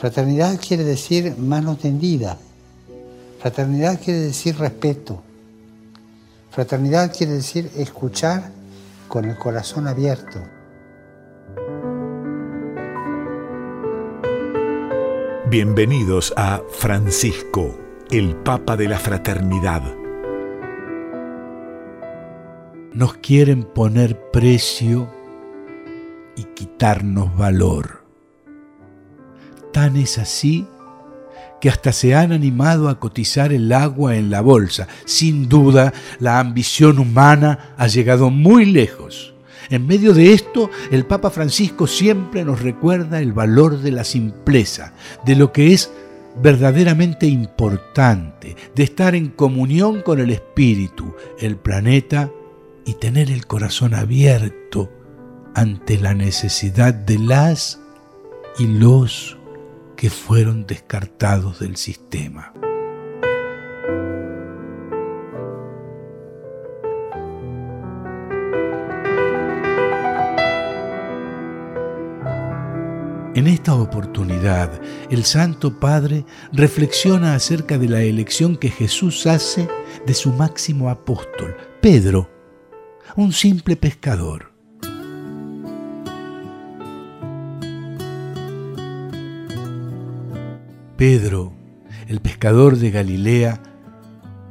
Fraternidad 0.00 0.58
quiere 0.58 0.82
decir 0.82 1.36
mano 1.36 1.76
tendida. 1.76 2.38
Fraternidad 3.38 4.00
quiere 4.02 4.20
decir 4.20 4.56
respeto. 4.56 5.22
Fraternidad 6.50 7.14
quiere 7.14 7.34
decir 7.34 7.70
escuchar 7.76 8.50
con 9.08 9.26
el 9.26 9.36
corazón 9.36 9.86
abierto. 9.86 10.40
Bienvenidos 15.50 16.32
a 16.34 16.62
Francisco, 16.70 17.78
el 18.10 18.36
Papa 18.36 18.78
de 18.78 18.88
la 18.88 18.98
Fraternidad. 18.98 19.82
Nos 22.94 23.18
quieren 23.18 23.64
poner 23.64 24.18
precio 24.30 25.10
y 26.36 26.44
quitarnos 26.44 27.36
valor. 27.36 27.99
Es 29.86 30.18
así 30.18 30.66
que 31.60 31.70
hasta 31.70 31.92
se 31.92 32.14
han 32.14 32.32
animado 32.32 32.88
a 32.88 33.00
cotizar 33.00 33.52
el 33.52 33.72
agua 33.72 34.16
en 34.16 34.30
la 34.30 34.42
bolsa. 34.42 34.88
Sin 35.06 35.48
duda, 35.48 35.92
la 36.18 36.38
ambición 36.38 36.98
humana 36.98 37.74
ha 37.78 37.86
llegado 37.86 38.30
muy 38.30 38.66
lejos. 38.66 39.34
En 39.70 39.86
medio 39.86 40.12
de 40.12 40.32
esto, 40.34 40.70
el 40.90 41.06
Papa 41.06 41.30
Francisco 41.30 41.86
siempre 41.86 42.44
nos 42.44 42.60
recuerda 42.60 43.20
el 43.20 43.32
valor 43.32 43.78
de 43.78 43.90
la 43.90 44.04
simpleza, 44.04 44.92
de 45.24 45.34
lo 45.34 45.50
que 45.52 45.72
es 45.72 45.90
verdaderamente 46.42 47.26
importante, 47.26 48.56
de 48.74 48.82
estar 48.82 49.14
en 49.14 49.28
comunión 49.28 50.02
con 50.02 50.20
el 50.20 50.30
Espíritu, 50.30 51.14
el 51.38 51.56
planeta 51.56 52.30
y 52.84 52.94
tener 52.94 53.30
el 53.30 53.46
corazón 53.46 53.94
abierto 53.94 54.90
ante 55.54 55.98
la 55.98 56.14
necesidad 56.14 56.92
de 56.92 57.18
las 57.18 57.80
y 58.58 58.66
los 58.66 59.39
que 60.00 60.08
fueron 60.08 60.66
descartados 60.66 61.58
del 61.60 61.76
sistema. 61.76 62.54
En 73.34 73.46
esta 73.46 73.74
oportunidad, 73.74 74.80
el 75.10 75.24
Santo 75.24 75.78
Padre 75.78 76.24
reflexiona 76.50 77.34
acerca 77.34 77.76
de 77.76 77.90
la 77.90 78.00
elección 78.00 78.56
que 78.56 78.70
Jesús 78.70 79.26
hace 79.26 79.68
de 80.06 80.14
su 80.14 80.32
máximo 80.32 80.88
apóstol, 80.88 81.54
Pedro, 81.82 82.30
un 83.16 83.34
simple 83.34 83.76
pescador. 83.76 84.49
Pedro, 91.00 91.54
el 92.08 92.20
pescador 92.20 92.76
de 92.76 92.90
Galilea, 92.90 93.62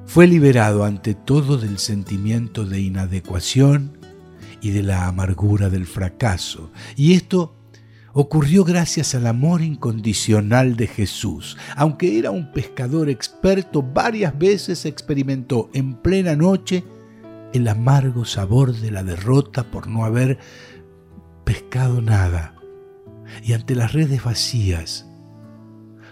fue 0.07 0.25
liberado 0.25 0.83
ante 0.83 1.13
todo 1.13 1.59
del 1.59 1.77
sentimiento 1.77 2.65
de 2.65 2.81
inadecuación 2.81 3.99
y 4.59 4.71
de 4.71 4.81
la 4.81 5.05
amargura 5.05 5.69
del 5.69 5.85
fracaso. 5.85 6.71
Y 6.95 7.13
esto 7.13 7.55
ocurrió 8.13 8.63
gracias 8.63 9.13
al 9.13 9.27
amor 9.27 9.61
incondicional 9.61 10.75
de 10.75 10.87
Jesús. 10.87 11.55
Aunque 11.75 12.17
era 12.17 12.31
un 12.31 12.51
pescador 12.51 13.11
experto, 13.11 13.83
varias 13.83 14.35
veces 14.35 14.87
experimentó 14.87 15.69
en 15.75 16.01
plena 16.01 16.35
noche 16.35 16.83
el 17.53 17.67
amargo 17.67 18.25
sabor 18.25 18.73
de 18.75 18.89
la 18.89 19.03
derrota 19.03 19.69
por 19.69 19.85
no 19.85 20.03
haber 20.03 20.39
pescado 21.43 22.01
nada. 22.01 22.55
Y 23.43 23.53
ante 23.53 23.75
las 23.75 23.93
redes 23.93 24.23
vacías, 24.23 25.05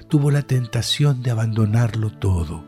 tuvo 0.08 0.32
la 0.32 0.42
tentación 0.42 1.22
de 1.22 1.32
abandonarlo 1.32 2.12
todo. 2.12 2.66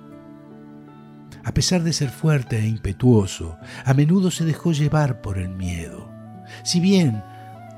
A 1.43 1.53
pesar 1.53 1.83
de 1.83 1.93
ser 1.93 2.09
fuerte 2.09 2.59
e 2.59 2.67
impetuoso, 2.67 3.57
a 3.85 3.93
menudo 3.93 4.29
se 4.29 4.45
dejó 4.45 4.71
llevar 4.71 5.21
por 5.21 5.37
el 5.37 5.49
miedo. 5.49 6.09
Si 6.63 6.79
bien 6.79 7.23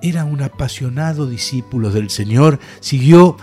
era 0.02 0.26
un 0.26 0.42
apasionado 0.42 1.28
discípulo 1.28 1.92
del 1.92 2.10
Señor, 2.10 2.60
siguió 2.80 3.38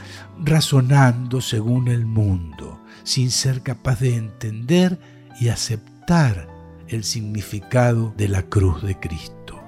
razonando 0.44 1.40
según 1.40 1.88
el 1.88 2.04
mundo, 2.04 2.80
sin 3.04 3.30
ser 3.30 3.62
capaz 3.62 4.00
de 4.00 4.16
entender 4.16 4.98
y 5.40 5.48
aceptar 5.48 6.48
el 6.88 7.04
significado 7.04 8.12
de 8.16 8.28
la 8.28 8.42
cruz 8.42 8.82
de 8.82 8.98
Cristo. 8.98 9.62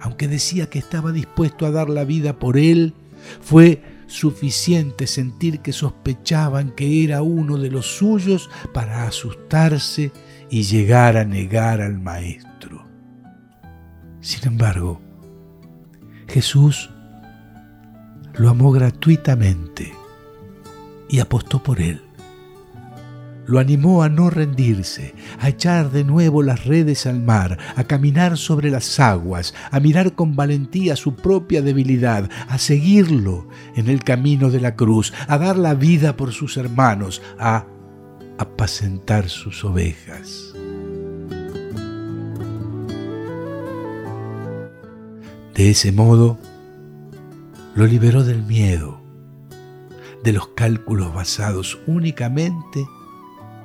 Aunque 0.00 0.28
decía 0.28 0.68
que 0.68 0.78
estaba 0.78 1.10
dispuesto 1.10 1.64
a 1.66 1.70
dar 1.70 1.88
la 1.88 2.04
vida 2.04 2.38
por 2.38 2.58
él, 2.58 2.94
fue 3.40 3.82
suficiente 4.08 5.06
sentir 5.06 5.60
que 5.60 5.72
sospechaban 5.72 6.72
que 6.72 7.04
era 7.04 7.22
uno 7.22 7.56
de 7.56 7.70
los 7.70 7.86
suyos 7.86 8.50
para 8.74 9.06
asustarse 9.06 10.10
y 10.50 10.62
llegar 10.62 11.16
a 11.16 11.24
negar 11.24 11.80
al 11.80 12.00
Maestro. 12.00 12.86
Sin 14.20 14.48
embargo, 14.48 15.00
Jesús 16.26 16.90
lo 18.34 18.50
amó 18.50 18.72
gratuitamente 18.72 19.94
y 21.08 21.20
apostó 21.20 21.62
por 21.62 21.80
él 21.80 22.07
lo 23.48 23.58
animó 23.58 24.02
a 24.02 24.10
no 24.10 24.28
rendirse, 24.28 25.14
a 25.40 25.48
echar 25.48 25.90
de 25.90 26.04
nuevo 26.04 26.42
las 26.42 26.66
redes 26.66 27.06
al 27.06 27.20
mar, 27.20 27.58
a 27.76 27.84
caminar 27.84 28.36
sobre 28.36 28.70
las 28.70 29.00
aguas, 29.00 29.54
a 29.70 29.80
mirar 29.80 30.14
con 30.14 30.36
valentía 30.36 30.96
su 30.96 31.16
propia 31.16 31.62
debilidad, 31.62 32.30
a 32.46 32.58
seguirlo 32.58 33.48
en 33.74 33.88
el 33.88 34.04
camino 34.04 34.50
de 34.50 34.60
la 34.60 34.76
cruz, 34.76 35.14
a 35.26 35.38
dar 35.38 35.56
la 35.56 35.74
vida 35.74 36.14
por 36.14 36.32
sus 36.32 36.58
hermanos, 36.58 37.22
a 37.38 37.64
apacentar 38.36 39.30
sus 39.30 39.64
ovejas. 39.64 40.52
De 45.54 45.70
ese 45.70 45.90
modo, 45.90 46.38
lo 47.74 47.86
liberó 47.86 48.24
del 48.24 48.42
miedo, 48.42 49.00
de 50.22 50.34
los 50.34 50.48
cálculos 50.48 51.14
basados 51.14 51.78
únicamente 51.86 52.86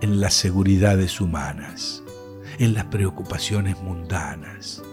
en 0.03 0.19
las 0.19 0.33
seguridades 0.33 1.21
humanas, 1.21 2.03
en 2.59 2.73
las 2.73 2.83
preocupaciones 2.85 3.81
mundanas, 3.81 4.83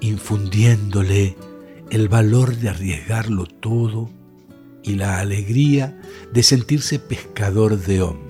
infundiéndole 0.00 1.36
el 1.90 2.08
valor 2.08 2.56
de 2.56 2.70
arriesgarlo 2.70 3.44
todo 3.44 4.08
y 4.82 4.94
la 4.94 5.18
alegría 5.20 6.00
de 6.32 6.42
sentirse 6.42 6.98
pescador 6.98 7.78
de 7.78 8.00
hombres 8.00 8.23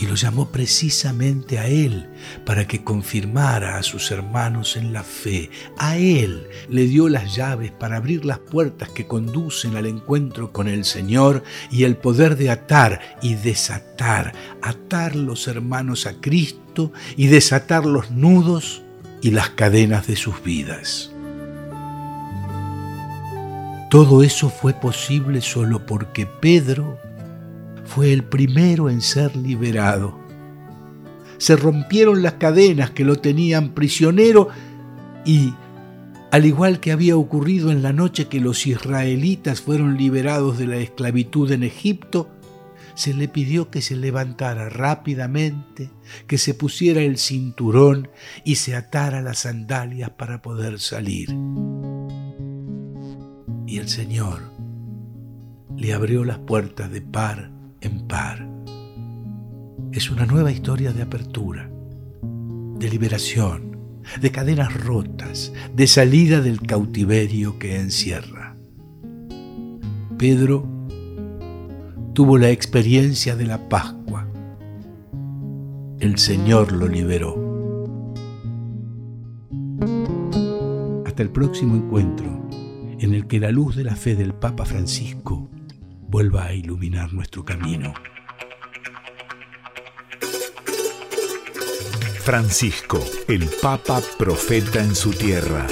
y 0.00 0.06
lo 0.06 0.14
llamó 0.14 0.48
precisamente 0.48 1.58
a 1.58 1.66
él 1.66 2.08
para 2.46 2.66
que 2.66 2.82
confirmara 2.82 3.76
a 3.76 3.82
sus 3.82 4.10
hermanos 4.10 4.76
en 4.76 4.94
la 4.94 5.02
fe. 5.02 5.50
A 5.76 5.98
él 5.98 6.46
le 6.70 6.86
dio 6.86 7.10
las 7.10 7.36
llaves 7.36 7.70
para 7.70 7.96
abrir 7.96 8.24
las 8.24 8.38
puertas 8.38 8.88
que 8.88 9.06
conducen 9.06 9.76
al 9.76 9.84
encuentro 9.84 10.52
con 10.52 10.68
el 10.68 10.86
Señor 10.86 11.44
y 11.70 11.84
el 11.84 11.98
poder 11.98 12.36
de 12.36 12.48
atar 12.48 13.18
y 13.20 13.34
desatar, 13.34 14.32
atar 14.62 15.14
los 15.16 15.46
hermanos 15.48 16.06
a 16.06 16.14
Cristo 16.14 16.92
y 17.16 17.26
desatar 17.26 17.84
los 17.84 18.10
nudos 18.10 18.82
y 19.20 19.32
las 19.32 19.50
cadenas 19.50 20.06
de 20.06 20.16
sus 20.16 20.42
vidas. 20.42 21.12
Todo 23.90 24.22
eso 24.22 24.48
fue 24.48 24.72
posible 24.72 25.42
solo 25.42 25.84
porque 25.84 26.24
Pedro 26.24 26.98
fue 27.90 28.12
el 28.12 28.22
primero 28.22 28.88
en 28.88 29.00
ser 29.00 29.34
liberado. 29.34 30.16
Se 31.38 31.56
rompieron 31.56 32.22
las 32.22 32.34
cadenas 32.34 32.90
que 32.90 33.04
lo 33.04 33.16
tenían 33.16 33.74
prisionero 33.74 34.48
y, 35.24 35.54
al 36.30 36.46
igual 36.46 36.78
que 36.78 36.92
había 36.92 37.16
ocurrido 37.16 37.72
en 37.72 37.82
la 37.82 37.92
noche 37.92 38.28
que 38.28 38.38
los 38.38 38.64
israelitas 38.68 39.60
fueron 39.60 39.96
liberados 39.96 40.56
de 40.56 40.68
la 40.68 40.76
esclavitud 40.76 41.50
en 41.50 41.64
Egipto, 41.64 42.30
se 42.94 43.12
le 43.12 43.26
pidió 43.26 43.70
que 43.70 43.82
se 43.82 43.96
levantara 43.96 44.68
rápidamente, 44.68 45.90
que 46.28 46.38
se 46.38 46.54
pusiera 46.54 47.00
el 47.00 47.18
cinturón 47.18 48.08
y 48.44 48.54
se 48.54 48.76
atara 48.76 49.20
las 49.20 49.40
sandalias 49.40 50.10
para 50.10 50.42
poder 50.42 50.78
salir. 50.78 51.30
Y 53.66 53.78
el 53.78 53.88
Señor 53.88 54.42
le 55.76 55.92
abrió 55.92 56.24
las 56.24 56.38
puertas 56.38 56.88
de 56.92 57.00
par 57.00 57.59
Es 59.92 60.10
una 60.10 60.26
nueva 60.26 60.50
historia 60.50 60.92
de 60.92 61.02
apertura, 61.02 61.70
de 62.78 62.88
liberación, 62.88 63.76
de 64.20 64.32
cadenas 64.32 64.74
rotas, 64.84 65.52
de 65.76 65.86
salida 65.86 66.40
del 66.40 66.60
cautiverio 66.60 67.58
que 67.58 67.76
encierra. 67.76 68.56
Pedro 70.18 70.66
tuvo 72.12 72.36
la 72.36 72.50
experiencia 72.50 73.36
de 73.36 73.46
la 73.46 73.68
Pascua. 73.68 74.26
El 76.00 76.18
Señor 76.18 76.72
lo 76.72 76.88
liberó. 76.88 77.36
Hasta 81.06 81.22
el 81.22 81.30
próximo 81.30 81.76
encuentro 81.76 82.48
en 82.98 83.14
el 83.14 83.28
que 83.28 83.38
la 83.38 83.52
luz 83.52 83.76
de 83.76 83.84
la 83.84 83.94
fe 83.94 84.16
del 84.16 84.34
Papa 84.34 84.64
Francisco 84.64 85.48
vuelva 86.10 86.46
a 86.46 86.52
iluminar 86.52 87.12
nuestro 87.12 87.44
camino. 87.44 87.94
Francisco, 92.24 93.02
el 93.28 93.48
Papa 93.62 94.02
Profeta 94.18 94.80
en 94.80 94.96
su 94.96 95.10
tierra. 95.10 95.66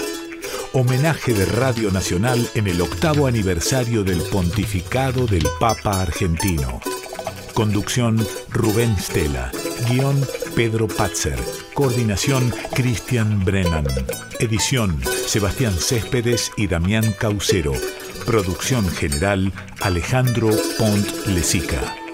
Homenaje 0.72 1.32
de 1.34 1.44
Radio 1.44 1.90
Nacional 1.90 2.48
en 2.54 2.68
el 2.68 2.80
octavo 2.80 3.26
aniversario 3.26 4.04
del 4.04 4.22
pontificado 4.22 5.26
del 5.26 5.44
Papa 5.58 6.02
argentino. 6.02 6.80
Conducción 7.52 8.24
Rubén 8.50 8.96
Stella. 8.96 9.50
Guión 9.88 10.24
Pedro 10.54 10.86
Patzer. 10.86 11.38
Coordinación 11.74 12.52
Cristian 12.74 13.44
Brennan. 13.44 13.86
Edición 14.38 15.00
Sebastián 15.26 15.72
Céspedes 15.72 16.52
y 16.56 16.68
Damián 16.68 17.12
Caucero. 17.18 17.72
Producción 18.28 18.86
general 18.90 19.54
Alejandro 19.80 20.50
Pont 20.78 21.26
Lesica. 21.28 22.07